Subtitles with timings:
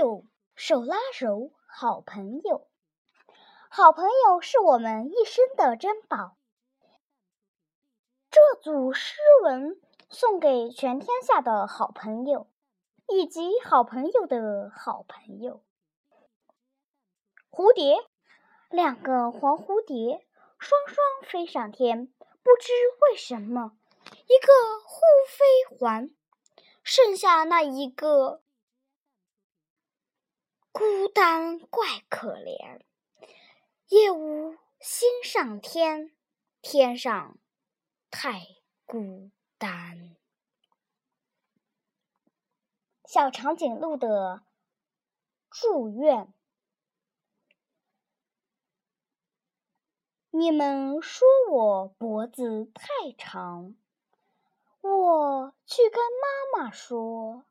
[0.00, 0.24] 六，
[0.54, 2.66] 手拉手，好朋友。
[3.68, 6.38] 好朋友是我们一生的珍宝。
[8.30, 9.78] 这组诗文
[10.08, 12.48] 送给全天下的好朋友，
[13.08, 15.62] 以及好朋友的好朋友。
[17.50, 17.98] 蝴蝶，
[18.70, 20.26] 两个黄蝴蝶
[20.58, 22.72] 双双飞上天，不知
[23.02, 23.72] 为什么，
[24.06, 24.50] 一个
[24.82, 26.10] 忽飞还，
[26.82, 28.40] 剩下那一个
[30.72, 32.80] 孤单怪可怜。
[33.88, 36.14] 夜无心上天，
[36.62, 37.36] 天上
[38.08, 38.40] 太
[38.86, 40.16] 孤单。
[43.04, 44.44] 小长颈鹿的
[45.50, 46.32] 祝愿。
[50.30, 52.86] 你们说我脖子太
[53.18, 53.74] 长，
[54.80, 57.44] 我去跟妈妈说，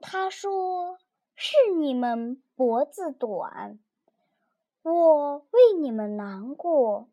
[0.00, 1.00] 她说
[1.34, 3.78] 是你们脖子短。
[4.82, 7.08] 我为你们难过，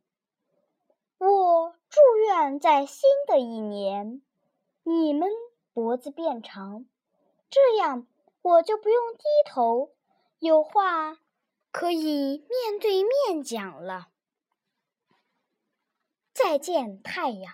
[1.19, 4.21] 我祝愿在新的一年，
[4.83, 5.29] 你们
[5.73, 6.85] 脖子变长，
[7.49, 8.07] 这样
[8.41, 9.91] 我就不用低头，
[10.39, 11.19] 有话
[11.71, 14.07] 可以面对面讲了。
[16.33, 17.53] 再见，太阳。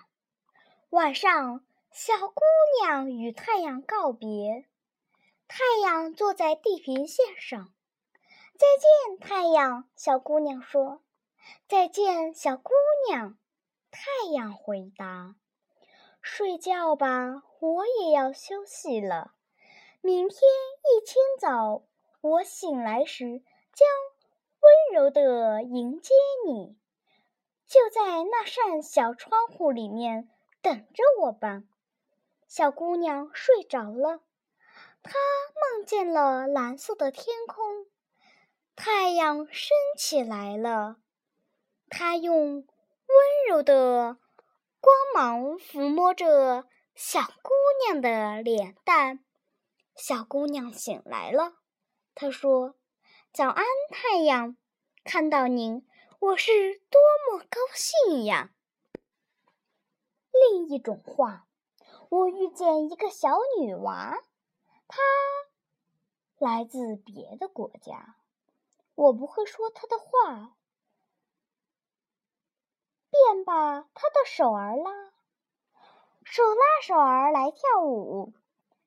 [0.90, 2.40] 晚上，小姑
[2.80, 4.66] 娘与太阳告别，
[5.48, 7.72] 太阳坐在地平线上。
[8.58, 9.88] 再见，太阳。
[9.96, 11.02] 小姑娘说
[11.68, 12.72] ：“再见，小姑
[13.08, 13.38] 娘。”
[13.90, 15.36] 太阳回答
[16.20, 19.34] ：“睡觉吧，我也要休息了。
[20.00, 21.82] 明天一清早，
[22.20, 23.88] 我醒来时将
[24.60, 26.14] 温柔地迎接
[26.46, 26.76] 你，
[27.66, 30.28] 就在那扇小窗户里面
[30.60, 31.62] 等着我吧。”
[32.48, 34.20] 小姑娘睡着了，
[35.06, 35.14] 她
[35.76, 37.86] 梦见了蓝色的天空。
[38.74, 40.96] 太阳升起来了，
[41.88, 42.66] 他用温
[43.48, 44.18] 柔的
[44.80, 47.50] 光芒抚摸着小姑
[47.86, 49.24] 娘的脸蛋。
[49.94, 51.54] 小姑娘醒来了，
[52.14, 52.74] 她说
[53.32, 54.58] ：“早安，太阳！
[55.04, 55.88] 看到您，
[56.18, 57.00] 我是多
[57.30, 58.50] 么高兴呀！”
[60.52, 61.46] 另一种话，
[62.10, 64.18] 我遇见一个小女娃，
[64.88, 65.02] 他
[66.38, 68.16] 来自别的国家。
[68.94, 70.56] 我不会说他的话，
[73.10, 75.12] 便把他的手儿拉，
[76.24, 78.32] 手拉手儿来跳舞，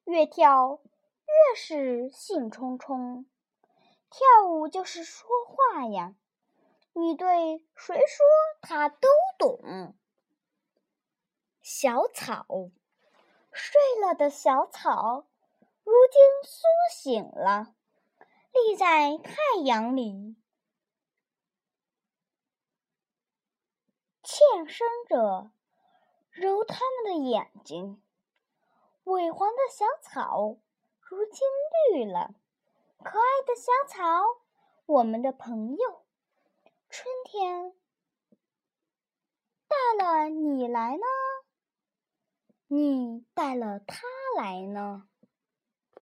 [0.05, 0.79] 越跳
[1.25, 3.27] 越是兴冲冲。
[4.09, 6.15] 跳舞就是说话呀，
[6.93, 8.25] 你对谁说
[8.61, 9.07] 他都
[9.37, 9.93] 懂。
[11.61, 12.47] 小草，
[13.51, 15.27] 睡了的小草，
[16.11, 17.75] 经苏醒了。
[18.51, 20.35] 立在太阳里，
[24.23, 25.51] 欠身着，
[26.31, 28.01] 揉他们的眼睛。
[29.03, 30.57] 萎黄的小草，
[30.99, 31.47] 如今
[31.93, 32.35] 绿了。
[33.03, 34.03] 可爱的小草，
[34.85, 36.05] 我们的朋友。
[36.89, 37.73] 春天
[39.67, 41.05] 带了你来呢，
[42.67, 44.01] 你带了他
[44.35, 45.08] 来呢。